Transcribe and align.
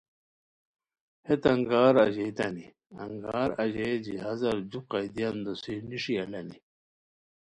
ہیت 1.27 1.43
انگار 1.51 1.95
اژیئیتانی 2.05 2.65
انگار 3.03 3.49
اژئیے 3.63 3.91
جہازار 4.05 4.57
جُو 4.69 4.79
قیدیان 4.91 5.35
دوسی 5.45 5.73
نیݰی 5.89 6.13
الانی 6.21 6.57